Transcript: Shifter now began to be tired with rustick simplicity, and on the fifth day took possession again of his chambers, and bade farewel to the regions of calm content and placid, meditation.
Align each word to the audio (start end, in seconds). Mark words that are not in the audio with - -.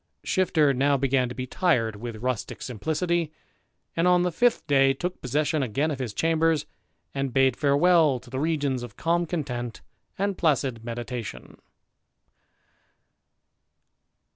Shifter 0.23 0.73
now 0.73 0.97
began 0.97 1.29
to 1.29 1.35
be 1.35 1.45
tired 1.45 1.95
with 1.95 2.23
rustick 2.23 2.63
simplicity, 2.63 3.31
and 3.95 4.07
on 4.07 4.23
the 4.23 4.31
fifth 4.31 4.65
day 4.65 4.95
took 4.95 5.21
possession 5.21 5.61
again 5.61 5.91
of 5.91 5.99
his 5.99 6.11
chambers, 6.11 6.65
and 7.13 7.31
bade 7.31 7.55
farewel 7.55 8.19
to 8.21 8.31
the 8.31 8.39
regions 8.39 8.81
of 8.81 8.97
calm 8.97 9.27
content 9.27 9.83
and 10.17 10.39
placid, 10.39 10.83
meditation. 10.83 11.57